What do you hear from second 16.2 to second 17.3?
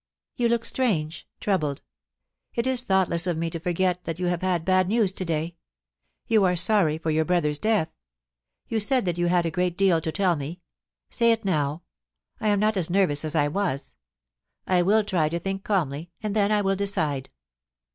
and then I will decide.